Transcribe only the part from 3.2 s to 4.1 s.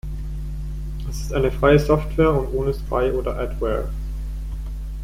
Adware.